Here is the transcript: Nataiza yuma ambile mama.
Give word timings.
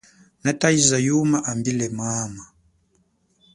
Nataiza 0.43 0.97
yuma 1.07 1.37
ambile 1.51 1.85
mama. 1.99 2.43